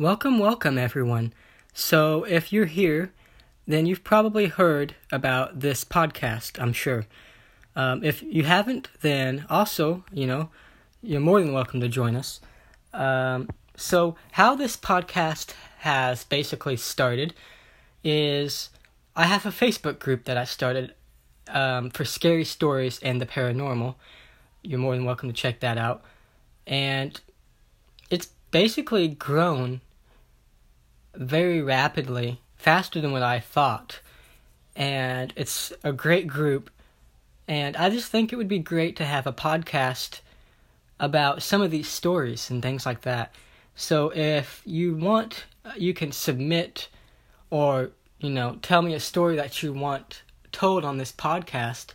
Welcome, 0.00 0.38
welcome, 0.38 0.78
everyone. 0.78 1.34
So, 1.74 2.24
if 2.24 2.54
you're 2.54 2.64
here, 2.64 3.12
then 3.66 3.84
you've 3.84 4.02
probably 4.02 4.46
heard 4.46 4.94
about 5.12 5.60
this 5.60 5.84
podcast, 5.84 6.58
I'm 6.58 6.72
sure. 6.72 7.04
Um, 7.76 8.02
if 8.02 8.22
you 8.22 8.44
haven't, 8.44 8.88
then 9.02 9.44
also, 9.50 10.02
you 10.10 10.26
know, 10.26 10.48
you're 11.02 11.20
more 11.20 11.38
than 11.42 11.52
welcome 11.52 11.82
to 11.82 11.88
join 11.88 12.16
us. 12.16 12.40
Um, 12.94 13.50
so, 13.76 14.16
how 14.32 14.54
this 14.54 14.74
podcast 14.74 15.52
has 15.80 16.24
basically 16.24 16.78
started 16.78 17.34
is 18.02 18.70
I 19.14 19.26
have 19.26 19.44
a 19.44 19.50
Facebook 19.50 19.98
group 19.98 20.24
that 20.24 20.38
I 20.38 20.44
started 20.44 20.94
um, 21.48 21.90
for 21.90 22.06
scary 22.06 22.46
stories 22.46 23.00
and 23.02 23.20
the 23.20 23.26
paranormal. 23.26 23.96
You're 24.62 24.78
more 24.78 24.94
than 24.94 25.04
welcome 25.04 25.28
to 25.28 25.34
check 25.34 25.60
that 25.60 25.76
out. 25.76 26.02
And 26.66 27.20
it's 28.08 28.28
basically 28.50 29.06
grown 29.06 29.82
very 31.14 31.60
rapidly, 31.62 32.40
faster 32.56 33.00
than 33.00 33.12
what 33.12 33.22
I 33.22 33.40
thought. 33.40 34.00
And 34.76 35.32
it's 35.36 35.72
a 35.82 35.92
great 35.92 36.26
group. 36.26 36.70
And 37.48 37.76
I 37.76 37.90
just 37.90 38.10
think 38.10 38.32
it 38.32 38.36
would 38.36 38.48
be 38.48 38.58
great 38.58 38.96
to 38.96 39.04
have 39.04 39.26
a 39.26 39.32
podcast 39.32 40.20
about 40.98 41.42
some 41.42 41.62
of 41.62 41.70
these 41.70 41.88
stories 41.88 42.50
and 42.50 42.62
things 42.62 42.86
like 42.86 43.02
that. 43.02 43.34
So 43.74 44.12
if 44.14 44.62
you 44.64 44.94
want, 44.94 45.44
you 45.76 45.94
can 45.94 46.12
submit 46.12 46.88
or, 47.50 47.90
you 48.18 48.30
know, 48.30 48.58
tell 48.62 48.82
me 48.82 48.94
a 48.94 49.00
story 49.00 49.36
that 49.36 49.62
you 49.62 49.72
want 49.72 50.22
told 50.52 50.84
on 50.84 50.98
this 50.98 51.12
podcast, 51.12 51.94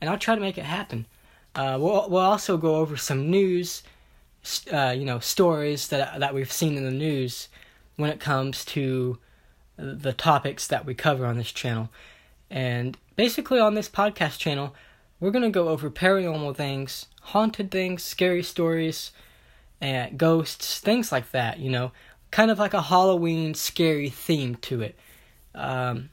and 0.00 0.08
I'll 0.08 0.18
try 0.18 0.34
to 0.34 0.40
make 0.40 0.58
it 0.58 0.64
happen. 0.64 1.06
Uh, 1.54 1.78
we'll 1.80 2.08
we'll 2.08 2.22
also 2.22 2.56
go 2.56 2.76
over 2.76 2.96
some 2.96 3.30
news, 3.30 3.82
uh, 4.72 4.94
you 4.96 5.04
know, 5.04 5.18
stories 5.18 5.88
that 5.88 6.20
that 6.20 6.34
we've 6.34 6.52
seen 6.52 6.76
in 6.76 6.84
the 6.84 6.90
news 6.90 7.48
when 7.96 8.10
it 8.10 8.20
comes 8.20 8.64
to 8.66 9.18
the 9.76 10.12
topics 10.12 10.66
that 10.66 10.86
we 10.86 10.94
cover 10.94 11.26
on 11.26 11.36
this 11.36 11.52
channel. 11.52 11.90
And 12.50 12.96
basically, 13.16 13.58
on 13.58 13.74
this 13.74 13.88
podcast 13.88 14.38
channel, 14.38 14.74
we're 15.20 15.30
going 15.30 15.42
to 15.42 15.50
go 15.50 15.68
over 15.68 15.90
paranormal 15.90 16.54
things, 16.56 17.06
haunted 17.22 17.70
things, 17.70 18.02
scary 18.02 18.42
stories, 18.42 19.12
and 19.80 20.18
ghosts, 20.18 20.78
things 20.78 21.10
like 21.12 21.30
that, 21.32 21.58
you 21.58 21.70
know, 21.70 21.92
kind 22.30 22.50
of 22.50 22.58
like 22.58 22.74
a 22.74 22.82
Halloween 22.82 23.54
scary 23.54 24.08
theme 24.08 24.56
to 24.56 24.82
it. 24.82 24.98
Um, 25.54 26.10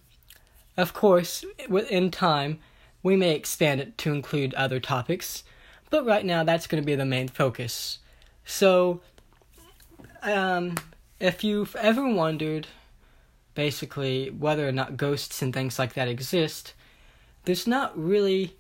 of 0.78 0.94
course, 0.94 1.46
in 1.90 2.12
time, 2.12 2.60
we 3.04 3.16
may 3.16 3.36
expand 3.36 3.82
it 3.82 3.98
to 4.00 4.14
include 4.14 4.54
other 4.54 4.80
topics, 4.80 5.44
but 5.90 6.06
right 6.06 6.26
now 6.26 6.44
that's 6.44 6.68
going 6.68 6.82
to 6.82 6.86
be 6.86 6.96
the 6.96 7.06
main 7.06 7.28
focus. 7.28 8.00
So, 8.46 9.02
um, 10.22 10.76
if 11.24 11.42
you've 11.42 11.74
ever 11.78 12.06
wondered, 12.06 12.68
basically, 13.56 14.30
whether 14.30 14.68
or 14.68 14.74
not 14.74 14.98
ghosts 14.98 15.42
and 15.42 15.54
things 15.54 15.80
like 15.80 15.94
that 15.94 16.10
exist, 16.10 16.74
there's 17.46 17.66
not 17.66 17.98
really 17.98 18.58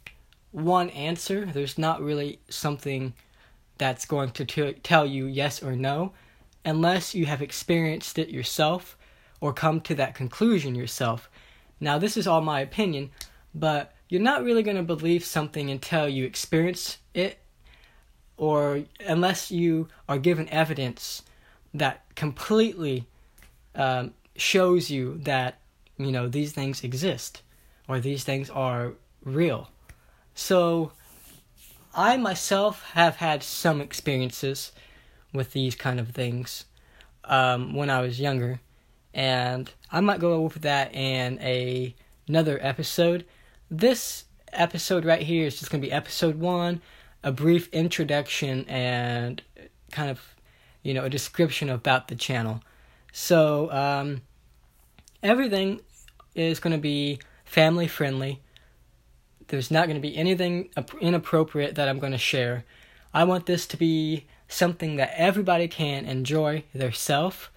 one 0.51 0.89
answer. 0.91 1.45
There's 1.45 1.77
not 1.77 2.01
really 2.01 2.39
something 2.47 3.15
that's 3.77 4.05
going 4.05 4.31
to 4.31 4.45
t- 4.45 4.73
tell 4.81 5.05
you 5.05 5.25
yes 5.25 5.61
or 5.61 5.75
no, 5.75 6.13
unless 6.63 7.13
you 7.13 7.25
have 7.25 7.41
experienced 7.41 8.17
it 8.17 8.29
yourself 8.29 8.97
or 9.41 9.51
come 9.51 9.81
to 9.81 9.95
that 9.95 10.15
conclusion 10.15 10.73
yourself. 10.73 11.29
Now, 11.81 11.97
this 11.97 12.15
is 12.15 12.27
all 12.27 12.39
my 12.39 12.61
opinion, 12.61 13.11
but 13.53 13.91
you're 14.07 14.21
not 14.21 14.41
really 14.41 14.63
going 14.63 14.77
to 14.77 14.83
believe 14.83 15.25
something 15.25 15.69
until 15.69 16.07
you 16.07 16.23
experience 16.23 16.99
it 17.13 17.39
or 18.37 18.83
unless 19.05 19.51
you 19.51 19.89
are 20.07 20.17
given 20.17 20.47
evidence 20.47 21.23
that 21.73 22.03
completely 22.15 23.05
um, 23.75 24.13
shows 24.35 24.89
you 24.89 25.19
that 25.23 25.59
you 25.97 26.11
know 26.11 26.27
these 26.27 26.51
things 26.51 26.83
exist 26.83 27.41
or 27.87 27.99
these 27.99 28.23
things 28.23 28.49
are 28.49 28.93
real. 29.23 29.69
So 30.35 30.91
i 31.95 32.17
myself 32.17 32.81
have 32.93 33.17
had 33.17 33.43
some 33.43 33.79
experiences 33.79 34.71
with 35.31 35.53
these 35.53 35.75
kind 35.75 35.99
of 35.99 36.09
things 36.09 36.65
um, 37.25 37.75
when 37.75 37.89
i 37.89 38.01
was 38.01 38.19
younger. 38.19 38.59
And 39.13 39.71
i 39.91 39.99
might 39.99 40.19
go 40.19 40.33
over 40.33 40.59
that 40.59 40.93
in 40.93 41.39
a 41.39 41.95
another 42.27 42.57
episode. 42.61 43.25
This 43.69 44.25
episode 44.51 45.05
right 45.05 45.21
here 45.21 45.47
is 45.47 45.59
just 45.59 45.71
to 45.81 45.87
be 45.87 45.91
episode 45.91 46.35
one 46.35 46.81
a 47.23 47.31
brief 47.31 47.69
introduction 47.71 48.65
and 48.67 49.41
kind 49.91 50.09
of 50.09 50.35
you 50.83 50.93
know 50.93 51.05
a 51.05 51.09
description 51.09 51.69
about 51.69 52.07
the 52.07 52.15
channel. 52.15 52.61
So 53.11 53.71
um, 53.71 54.21
everything 55.21 55.81
is 56.35 56.59
going 56.59 56.73
to 56.73 56.81
be 56.81 57.19
family 57.45 57.87
friendly. 57.87 58.41
There's 59.47 59.71
not 59.71 59.87
going 59.87 59.97
to 59.97 60.07
be 60.07 60.15
anything 60.17 60.69
inappropriate 60.99 61.75
that 61.75 61.87
i'm 61.87 61.99
going 61.99 62.13
to 62.13 62.17
share. 62.17 62.65
I 63.13 63.23
want 63.25 63.45
this 63.45 63.67
to 63.67 63.77
be 63.77 64.25
something 64.47 64.95
that 64.97 65.13
everybody 65.15 65.67
can 65.67 66.05
enjoy 66.05 66.63
theirself 66.73 67.51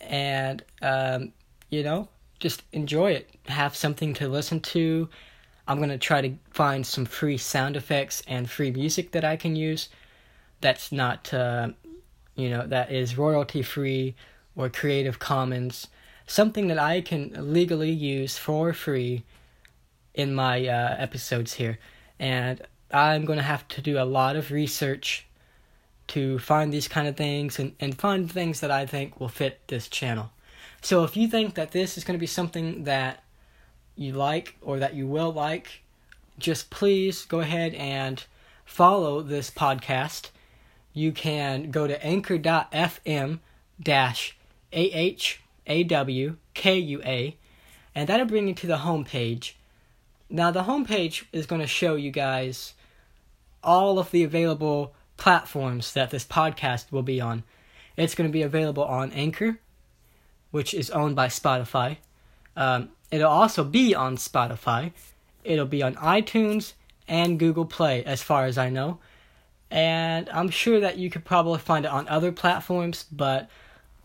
and 0.00 0.64
um, 0.80 1.32
you 1.70 1.82
know 1.82 2.08
just 2.42 2.64
enjoy 2.72 3.12
it. 3.12 3.30
Have 3.46 3.76
something 3.76 4.14
to 4.14 4.28
listen 4.28 4.60
to. 4.60 5.08
I'm 5.68 5.76
going 5.78 5.90
to 5.90 5.98
try 5.98 6.20
to 6.20 6.34
find 6.50 6.84
some 6.84 7.04
free 7.04 7.38
sound 7.38 7.76
effects 7.76 8.20
and 8.26 8.50
free 8.50 8.72
music 8.72 9.12
that 9.12 9.24
i 9.24 9.36
can 9.36 9.54
use. 9.54 9.88
That's 10.60 10.90
not 10.90 11.32
uh, 11.32 11.68
you 12.34 12.48
know 12.48 12.66
that 12.66 12.90
is 12.90 13.18
royalty 13.18 13.62
free 13.62 14.14
or 14.56 14.68
creative 14.68 15.18
commons 15.18 15.88
something 16.26 16.68
that 16.68 16.78
i 16.78 17.00
can 17.00 17.52
legally 17.52 17.90
use 17.90 18.38
for 18.38 18.72
free 18.72 19.22
in 20.14 20.34
my 20.34 20.66
uh, 20.66 20.94
episodes 20.98 21.54
here. 21.54 21.78
And 22.18 22.60
i'm 22.90 23.24
going 23.24 23.38
to 23.38 23.42
have 23.42 23.66
to 23.68 23.80
do 23.80 23.98
a 23.98 24.04
lot 24.04 24.36
of 24.36 24.50
research 24.50 25.26
to 26.08 26.38
find 26.38 26.72
these 26.72 26.88
kind 26.88 27.08
of 27.08 27.16
things 27.16 27.58
and, 27.58 27.74
and 27.80 27.98
find 27.98 28.30
things 28.30 28.60
that 28.60 28.70
i 28.70 28.86
think 28.86 29.18
will 29.20 29.28
fit 29.28 29.60
this 29.68 29.88
channel. 29.88 30.30
So 30.80 31.04
if 31.04 31.16
you 31.16 31.28
think 31.28 31.54
that 31.54 31.70
this 31.70 31.96
is 31.96 32.04
going 32.04 32.18
to 32.18 32.20
be 32.20 32.26
something 32.26 32.84
that 32.84 33.22
you 33.96 34.12
like 34.12 34.56
or 34.60 34.78
that 34.78 34.94
you 34.94 35.06
will 35.06 35.32
like 35.32 35.82
just 36.38 36.70
please 36.70 37.24
go 37.24 37.40
ahead 37.40 37.74
and 37.74 38.24
follow 38.64 39.22
this 39.22 39.50
podcast 39.50 40.30
you 40.92 41.12
can 41.12 41.70
go 41.70 41.86
to 41.86 42.04
anchor.fm 42.04 43.38
dash 43.80 44.36
A-H-A-W-K-U-A 44.72 45.36
and 47.94 48.08
that'll 48.08 48.26
bring 48.26 48.48
you 48.48 48.54
to 48.54 48.66
the 48.66 48.78
homepage. 48.78 49.52
Now 50.30 50.50
the 50.50 50.64
homepage 50.64 51.24
is 51.32 51.46
going 51.46 51.60
to 51.60 51.66
show 51.66 51.94
you 51.94 52.10
guys 52.10 52.74
all 53.62 53.98
of 53.98 54.10
the 54.10 54.24
available 54.24 54.94
platforms 55.16 55.92
that 55.92 56.10
this 56.10 56.24
podcast 56.24 56.90
will 56.90 57.02
be 57.02 57.20
on. 57.20 57.44
It's 57.96 58.14
going 58.14 58.28
to 58.28 58.32
be 58.32 58.42
available 58.42 58.84
on 58.84 59.12
Anchor, 59.12 59.58
which 60.50 60.72
is 60.74 60.90
owned 60.90 61.14
by 61.14 61.28
Spotify. 61.28 61.98
Um, 62.56 62.88
it'll 63.10 63.30
also 63.30 63.62
be 63.62 63.94
on 63.94 64.16
Spotify. 64.16 64.92
It'll 65.44 65.66
be 65.66 65.82
on 65.82 65.94
iTunes 65.96 66.72
and 67.06 67.38
Google 67.38 67.66
Play, 67.66 68.02
as 68.04 68.22
far 68.22 68.46
as 68.46 68.56
I 68.56 68.70
know 68.70 68.98
and 69.72 70.28
I'm 70.28 70.50
sure 70.50 70.80
that 70.80 70.98
you 70.98 71.08
could 71.08 71.24
probably 71.24 71.58
find 71.58 71.86
it 71.86 71.90
on 71.90 72.06
other 72.06 72.30
platforms, 72.30 73.06
but 73.10 73.48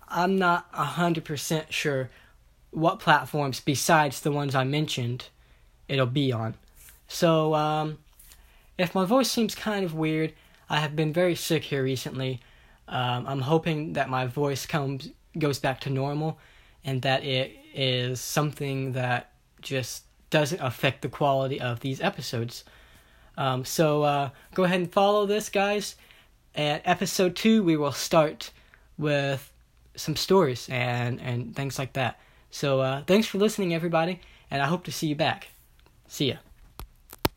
I'm 0.07 0.37
not 0.37 0.71
100% 0.71 1.65
sure 1.71 2.09
what 2.71 2.99
platforms 2.99 3.59
besides 3.59 4.21
the 4.21 4.31
ones 4.31 4.55
I 4.55 4.63
mentioned 4.63 5.25
it'll 5.89 6.05
be 6.05 6.31
on. 6.31 6.55
So, 7.09 7.53
um, 7.53 7.97
if 8.77 8.95
my 8.95 9.03
voice 9.03 9.29
seems 9.29 9.55
kind 9.55 9.83
of 9.83 9.93
weird, 9.93 10.33
I 10.69 10.79
have 10.79 10.95
been 10.95 11.11
very 11.11 11.35
sick 11.35 11.65
here 11.65 11.83
recently. 11.83 12.39
Um, 12.87 13.27
I'm 13.27 13.41
hoping 13.41 13.93
that 13.93 14.09
my 14.09 14.25
voice 14.25 14.65
comes 14.65 15.09
goes 15.37 15.59
back 15.59 15.81
to 15.81 15.89
normal 15.89 16.39
and 16.85 17.01
that 17.01 17.25
it 17.25 17.51
is 17.73 18.21
something 18.21 18.93
that 18.93 19.31
just 19.61 20.03
doesn't 20.29 20.61
affect 20.61 21.01
the 21.01 21.09
quality 21.09 21.59
of 21.59 21.81
these 21.81 21.99
episodes. 21.99 22.63
Um, 23.37 23.65
so 23.65 24.03
uh, 24.03 24.29
go 24.53 24.63
ahead 24.63 24.79
and 24.81 24.91
follow 24.91 25.25
this, 25.25 25.49
guys. 25.49 25.95
At 26.55 26.81
episode 26.85 27.35
two, 27.35 27.63
we 27.63 27.77
will 27.77 27.91
start 27.91 28.51
with 28.97 29.51
some 29.95 30.15
stories 30.15 30.67
and 30.69 31.21
and 31.21 31.55
things 31.55 31.77
like 31.77 31.93
that. 31.93 32.19
So 32.49 32.81
uh, 32.81 33.03
thanks 33.05 33.27
for 33.27 33.37
listening, 33.37 33.73
everybody, 33.73 34.19
and 34.49 34.61
I 34.61 34.65
hope 34.65 34.83
to 34.85 34.91
see 34.91 35.07
you 35.07 35.15
back. 35.15 35.49
See 36.07 36.29
ya. 36.29 36.46